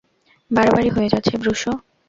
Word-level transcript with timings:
বাড়াবাড়ি 0.51 0.89
হয়ে 0.95 1.11
যাচ্ছে, 1.13 1.33
ব্রুস। 1.37 1.63